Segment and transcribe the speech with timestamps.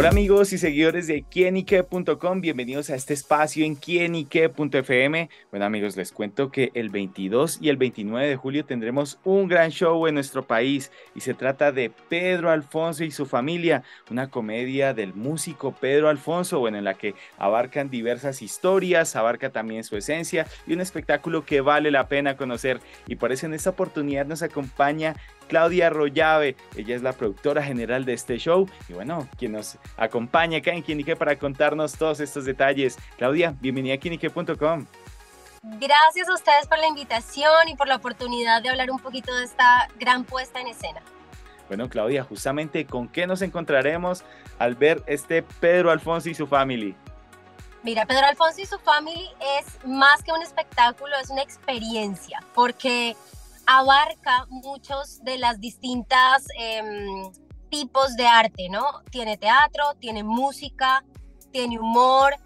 [0.00, 5.28] Hola amigos y seguidores de quienique.com, bienvenidos a este espacio en quienique.fm.
[5.50, 9.70] Bueno amigos, les cuento que el 22 y el 29 de julio tendremos un gran
[9.70, 14.94] show en nuestro país y se trata de Pedro Alfonso y su familia, una comedia
[14.94, 20.46] del músico Pedro Alfonso, bueno, en la que abarcan diversas historias, abarca también su esencia
[20.66, 22.80] y un espectáculo que vale la pena conocer.
[23.06, 25.14] Y por eso en esta oportunidad nos acompaña
[25.50, 26.54] Claudia Arroyave.
[26.76, 30.82] Ella es la productora general de este show y bueno, quien nos acompaña acá en
[30.82, 32.98] Quinique para contarnos todos estos detalles.
[33.16, 34.86] Claudia, bienvenida a quinique.com.
[35.62, 39.44] Gracias a ustedes por la invitación y por la oportunidad de hablar un poquito de
[39.44, 41.02] esta gran puesta en escena.
[41.68, 44.24] Bueno, Claudia, justamente con qué nos encontraremos
[44.58, 46.96] al ver este Pedro Alfonso y su family.
[47.82, 53.16] Mira, Pedro Alfonso y su family es más que un espectáculo, es una experiencia, porque
[53.66, 57.30] abarca muchos de las distintas em,
[57.70, 59.02] tipos de arte, ¿no?
[59.10, 61.04] Tiene teatro, tiene música,
[61.52, 62.36] tiene humor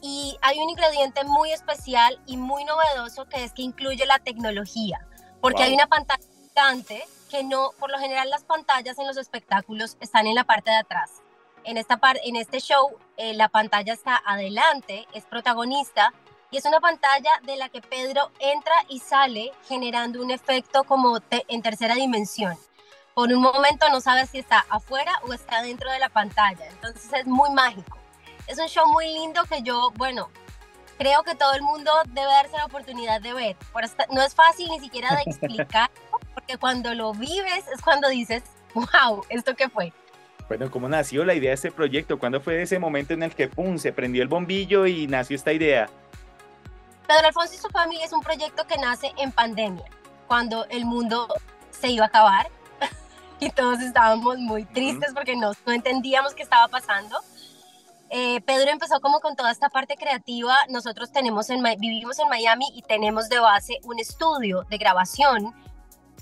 [0.00, 5.06] y hay un ingrediente muy especial y muy novedoso que es que incluye la tecnología,
[5.40, 9.96] porque hay una pantalla gigante que no, por lo general las pantallas en los espectáculos
[10.00, 11.10] están en la parte de atrás.
[11.64, 16.14] En, esta en este show eh, la pantalla está adelante, es protagonista
[16.50, 21.18] y es una pantalla de la que Pedro entra y sale generando un efecto como
[21.30, 22.56] en tercera dimensión.
[23.18, 27.12] Por un momento no sabes si está afuera o está dentro de la pantalla, entonces
[27.12, 27.98] es muy mágico.
[28.46, 30.30] Es un show muy lindo que yo, bueno,
[30.98, 33.56] creo que todo el mundo debe darse la oportunidad de ver.
[34.12, 35.90] No es fácil ni siquiera de explicar,
[36.34, 39.92] porque cuando lo vives es cuando dices, wow, ¿esto qué fue?
[40.46, 42.20] Bueno, ¿cómo nació la idea de este proyecto?
[42.20, 45.52] ¿Cuándo fue ese momento en el que, pum, se prendió el bombillo y nació esta
[45.52, 45.90] idea?
[47.08, 49.86] Pedro Alfonso y su familia es un proyecto que nace en pandemia,
[50.28, 51.26] cuando el mundo
[51.72, 52.48] se iba a acabar
[53.40, 57.16] y todos estábamos muy tristes porque no, no entendíamos qué estaba pasando.
[58.10, 60.56] Eh, Pedro empezó como con toda esta parte creativa.
[60.70, 65.54] Nosotros tenemos en, vivimos en Miami y tenemos de base un estudio de grabación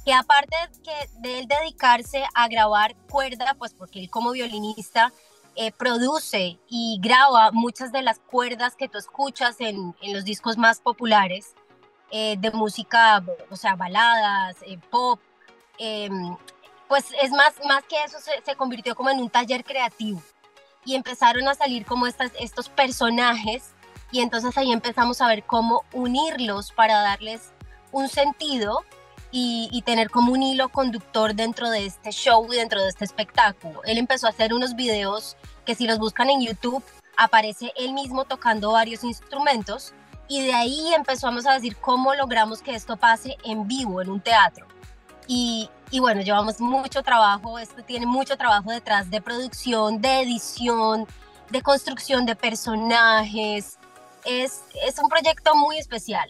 [0.05, 5.13] que aparte que de él dedicarse a grabar cuerda, pues porque él como violinista
[5.57, 10.59] eh, produce y graba muchas de las cuerdas que tú escuchas en, en los discos
[10.59, 11.55] más populares
[12.11, 15.19] eh, de música, o sea, baladas, eh, pop.
[16.89, 20.23] Pues es más, más que eso, se, se, convirtió como en un taller creativo
[20.85, 23.75] y empezaron a salir como estas, estos personajes
[24.13, 27.53] y entonces ahí empezamos a ver cómo unirlos para darles
[27.91, 28.85] un sentido
[29.33, 33.05] y, y, tener como un hilo conductor dentro de este show y dentro de este
[33.05, 33.83] espectáculo.
[33.85, 36.83] Él empezó a hacer unos videos que si los buscan en YouTube
[37.17, 39.93] aparece él mismo tocando varios instrumentos
[40.29, 44.21] y de ahí empezamos a decir cómo logramos que esto pase en vivo, en un
[44.21, 44.67] teatro.
[45.29, 51.07] Y, y bueno, llevamos mucho trabajo, esto tiene mucho trabajo detrás de producción, de edición,
[51.51, 53.79] de construcción de personajes.
[54.25, 56.29] Es, es un proyecto muy especial.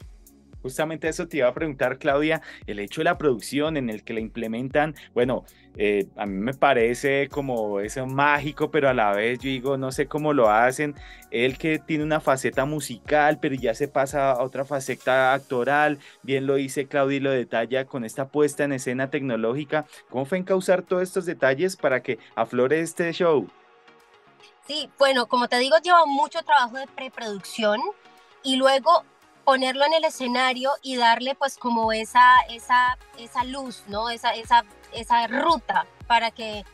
[0.67, 4.15] Justamente eso te iba a preguntar, Claudia, el hecho de la producción en el que
[4.15, 5.45] la implementan, bueno,
[5.77, 9.93] eh, a mí me parece como eso mágico, pero a la vez yo digo, no
[9.93, 10.97] sé cómo lo hacen.
[11.31, 16.49] Él que tiene una faceta musical, pero ya se pasa a otra faceta actoral, bien
[16.49, 19.87] lo dice Claudia y lo detalla con esta puesta en escena tecnológica.
[20.11, 23.47] ¿Cómo fue encauzar todos estos detalles para que aflore este show?
[24.67, 27.81] Sí, bueno, como te digo, lleva mucho trabajo de preproducción
[28.43, 29.05] y luego
[29.47, 34.11] ponerlo en el escenario y darle pues como esa, esa, esa luz, ¿no?
[34.11, 36.65] Esa, esa, esa ruta para que,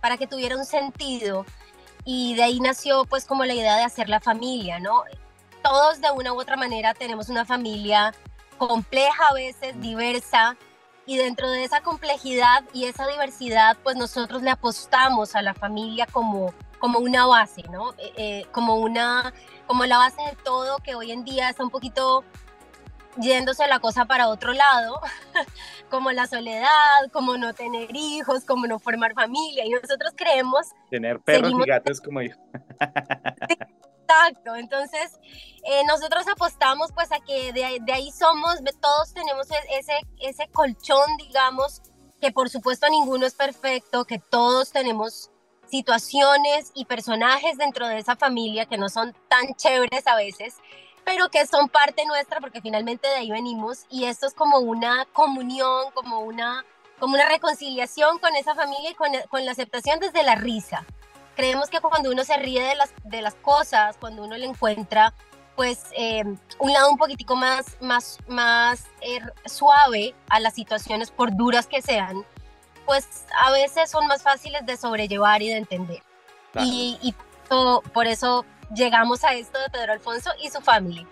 [0.00, 1.44] para que tuviera un sentido.
[2.06, 5.02] Y de ahí nació pues como la idea de hacer la familia, ¿no?
[5.62, 8.14] Todos de una u otra manera tenemos una familia
[8.56, 10.56] compleja a veces, diversa,
[11.04, 16.06] y dentro de esa complejidad y esa diversidad, pues nosotros le apostamos a la familia
[16.06, 17.92] como, como una base, ¿no?
[17.92, 19.32] Eh, eh, como una
[19.68, 22.24] como la base de todo, que hoy en día está un poquito
[23.18, 25.00] yéndose la cosa para otro lado,
[25.90, 29.64] como la soledad, como no tener hijos, como no formar familia.
[29.64, 30.66] Y nosotros creemos...
[30.90, 32.34] Tener perros y gatos como yo.
[33.48, 35.20] Exacto, entonces
[35.64, 40.48] eh, nosotros apostamos pues a que de, de, ahí somos, todos tenemos e, ese, ese
[40.48, 41.80] colchón, digamos,
[42.20, 45.31] que por supuesto ninguno es perfecto, que todos tenemos
[45.72, 50.56] situaciones y personajes dentro de esa familia que no son tan chéveres a veces,
[51.02, 55.06] pero que son parte nuestra porque finalmente de ahí venimos y esto es como una
[55.14, 56.66] comunión, como una,
[57.00, 60.84] como una reconciliación con esa familia y con, con la aceptación desde la risa.
[61.36, 65.14] Creemos que cuando uno se ríe de las, de las cosas, cuando uno le encuentra
[65.56, 66.22] pues eh,
[66.58, 71.80] un lado un poquitico más, más, más eh, suave a las situaciones por duras que
[71.80, 72.26] sean,
[72.86, 76.02] pues a veces son más fáciles de sobrellevar y de entender.
[76.60, 77.14] Y, y
[77.92, 78.44] por eso
[78.74, 81.06] llegamos a esto de Pedro Alfonso y su familia.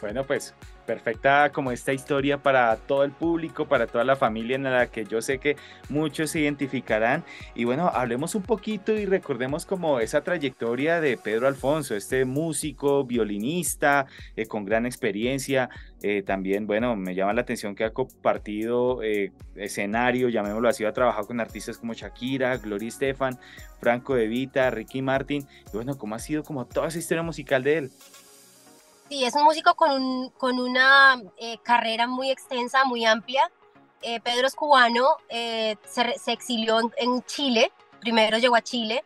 [0.00, 0.54] Bueno, pues
[0.86, 5.04] perfecta como esta historia para todo el público, para toda la familia en la que
[5.04, 5.56] yo sé que
[5.88, 7.24] muchos se identificarán.
[7.54, 13.04] Y bueno, hablemos un poquito y recordemos como esa trayectoria de Pedro Alfonso, este músico,
[13.04, 14.06] violinista,
[14.36, 15.68] eh, con gran experiencia.
[16.02, 20.92] Eh, también, bueno, me llama la atención que ha compartido eh, escenario, llamémoslo así, ha
[20.92, 23.38] trabajado con artistas como Shakira, Gloria Estefan,
[23.80, 25.46] Franco De Vita, Ricky Martin.
[25.72, 27.90] Y bueno, ¿cómo ha sido como toda esa historia musical de él?
[29.08, 33.50] Sí, es un músico con, con una eh, carrera muy extensa, muy amplia.
[34.02, 39.04] Eh, Pedro es cubano, eh, se, se, exilió en, Chile, primero llegó a Chile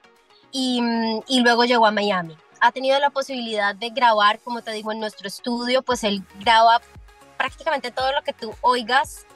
[0.52, 0.82] y,
[1.28, 2.36] y, luego llegó a Miami.
[2.60, 6.80] Ha tenido la posibilidad de grabar, como te digo, en nuestro estudio, pues él graba
[7.36, 9.26] prácticamente todo lo que tú oigas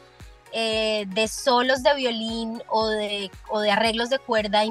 [0.52, 4.62] de solos de violín o de, o de arreglos de cuerda,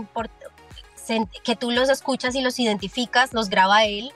[1.44, 4.13] que tú los escuchas y los identificas, los graba él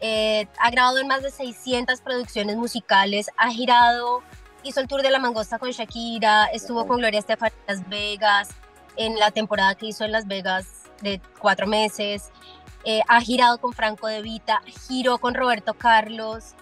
[0.00, 4.22] eh, ha grabado en más de 600 producciones musicales, ha girado,
[4.62, 8.48] hizo el tour de la mangosta con Shakira, estuvo con Gloria Estefan en Las Vegas,
[8.96, 12.30] en la temporada que hizo en Las Vegas de cuatro meses,
[12.84, 16.54] eh, ha girado con Franco De Vita, giró con Roberto Carlos.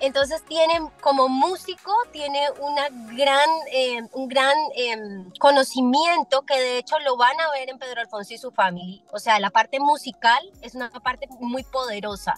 [0.00, 6.98] Entonces tiene, como músico, tiene una gran, eh, un gran em, conocimiento que de hecho
[6.98, 9.02] lo van a ver en Pedro Alfonso y su familia.
[9.12, 12.34] O sea, la parte musical es una parte muy poderosa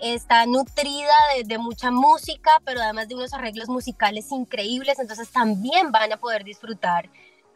[0.00, 1.14] está nutrida
[1.44, 6.44] de, mucha música, pero además de unos arreglos musicales increíbles, entonces también van a poder
[6.44, 7.08] disfrutar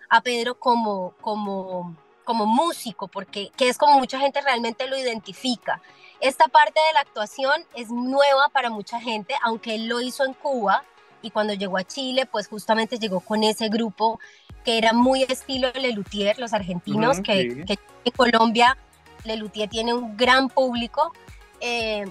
[0.08, 5.82] a Pedro como, como, como músico, porque que es como mucha gente realmente lo identifica.
[6.20, 10.34] Esta parte de la actuación es nueva para mucha gente, aunque él lo hizo en
[10.34, 10.84] Cuba
[11.22, 14.20] y cuando llegó a Chile, pues justamente llegó con ese grupo
[14.64, 17.64] que era muy estilo Lelutier, los argentinos, que,
[18.04, 18.76] en Colombia
[19.24, 21.12] Lelutier tiene un gran público.
[21.60, 22.06] Eh,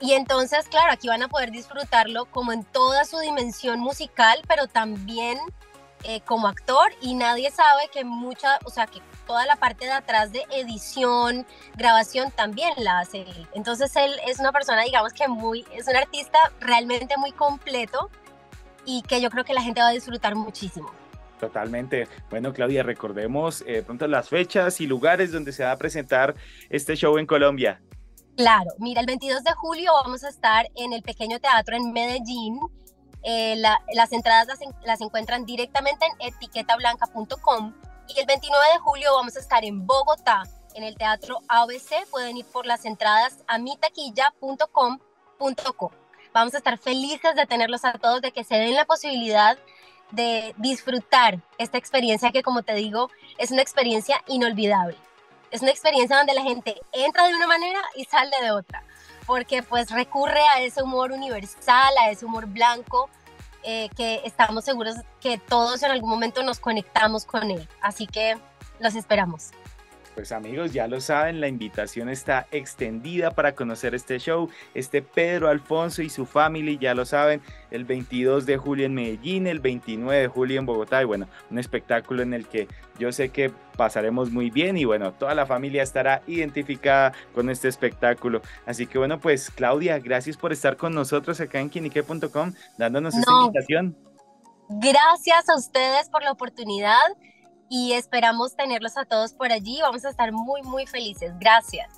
[0.00, 4.66] y entonces, claro, aquí van a poder disfrutarlo como en toda su dimensión musical, pero
[4.66, 5.38] también
[6.04, 6.90] eh, como actor.
[7.02, 11.46] Y nadie sabe que mucha, o sea, que toda la parte de atrás de edición,
[11.76, 13.46] grabación también la hace él.
[13.52, 18.10] Entonces él es una persona, digamos que muy, es un artista realmente muy completo
[18.86, 20.90] y que yo creo que la gente va a disfrutar muchísimo.
[21.38, 22.08] Totalmente.
[22.30, 26.34] Bueno, Claudia, recordemos eh, pronto las fechas y lugares donde se va a presentar
[26.70, 27.80] este show en Colombia.
[28.36, 32.58] Claro, mira, el 22 de julio vamos a estar en el Pequeño Teatro en Medellín.
[33.22, 37.74] Eh, las entradas las, encuentran directamente en etiquetablanca.com.
[38.08, 40.44] Y el 29 de julio vamos a estar en Bogotá,
[40.74, 42.08] en el Teatro ABC.
[42.10, 43.58] Pueden ir por las entradas a.
[46.32, 49.58] Vamos a estar felices de tenerlos a todos, de que se den la posibilidad
[50.12, 54.96] de disfrutar esta experiencia que, como te digo, es una experiencia inolvidable
[55.50, 58.82] es una experiencia donde la gente entra de una manera y sale de otra,
[59.26, 63.10] porque pues recurre a ese humor universal, a ese humor blanco,
[63.62, 67.68] eh, que estamos seguros que todos en algún momento nos conectamos con él.
[67.82, 68.38] Así que
[68.78, 69.50] los esperamos.
[70.14, 74.50] Pues amigos, ya lo saben, la invitación está extendida para conocer este show.
[74.74, 77.40] Este Pedro Alfonso y su familia, ya lo saben,
[77.70, 81.00] el 22 de julio en Medellín, el 29 de julio en Bogotá.
[81.00, 82.66] Y bueno, un espectáculo en el que
[82.98, 87.68] yo sé que pasaremos muy bien y bueno, toda la familia estará identificada con este
[87.68, 88.42] espectáculo.
[88.66, 93.32] Así que bueno, pues Claudia, gracias por estar con nosotros acá en quinique.com dándonos esta
[93.32, 93.96] invitación.
[94.68, 96.98] Gracias a ustedes por la oportunidad
[97.70, 99.78] y esperamos tenerlos a todos por allí.
[99.80, 101.32] Vamos a estar muy, muy felices.
[101.38, 101.88] Gracias.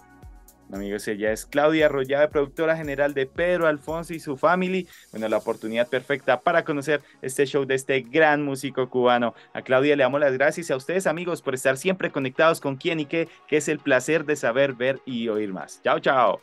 [0.72, 4.88] Amigos, ella es Claudia Arroyave, productora general de Pedro Alfonso y su family.
[5.10, 9.34] Bueno, la oportunidad perfecta para conocer este show de este gran músico cubano.
[9.52, 13.00] A Claudia le damos las gracias a ustedes, amigos, por estar siempre conectados con quién
[13.00, 15.82] y qué, que es el placer de saber, ver y oír más.
[15.82, 16.40] Chao, chao.